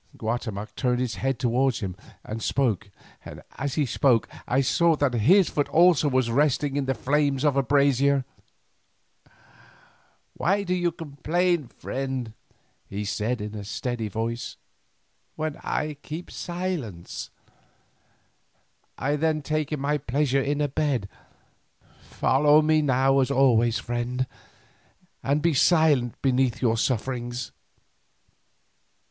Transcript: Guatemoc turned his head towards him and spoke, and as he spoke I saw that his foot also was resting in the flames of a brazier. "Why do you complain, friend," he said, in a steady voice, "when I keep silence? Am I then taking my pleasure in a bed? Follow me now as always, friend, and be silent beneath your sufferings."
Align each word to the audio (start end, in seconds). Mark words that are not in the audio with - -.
Guatemoc 0.17 0.75
turned 0.75 0.99
his 0.99 1.17
head 1.21 1.37
towards 1.37 1.81
him 1.81 1.95
and 2.23 2.41
spoke, 2.41 2.89
and 3.23 3.43
as 3.59 3.75
he 3.75 3.85
spoke 3.85 4.27
I 4.47 4.61
saw 4.61 4.95
that 4.95 5.13
his 5.13 5.47
foot 5.47 5.69
also 5.69 6.09
was 6.09 6.31
resting 6.31 6.75
in 6.75 6.85
the 6.85 6.95
flames 6.95 7.43
of 7.43 7.55
a 7.55 7.61
brazier. 7.61 8.25
"Why 10.33 10.63
do 10.63 10.73
you 10.73 10.91
complain, 10.91 11.67
friend," 11.67 12.33
he 12.89 13.05
said, 13.05 13.41
in 13.41 13.53
a 13.53 13.63
steady 13.63 14.07
voice, 14.07 14.57
"when 15.35 15.57
I 15.57 15.97
keep 16.01 16.31
silence? 16.31 17.29
Am 18.97 19.13
I 19.13 19.15
then 19.17 19.43
taking 19.43 19.79
my 19.81 19.99
pleasure 19.99 20.41
in 20.41 20.61
a 20.61 20.67
bed? 20.67 21.07
Follow 21.99 22.63
me 22.63 22.81
now 22.81 23.19
as 23.19 23.29
always, 23.29 23.77
friend, 23.77 24.25
and 25.21 25.43
be 25.43 25.53
silent 25.53 26.19
beneath 26.23 26.59
your 26.59 26.75
sufferings." 26.77 27.51